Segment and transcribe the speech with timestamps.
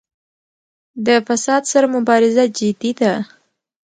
[1.05, 3.13] د فساد سره مبارزه جدي ده؟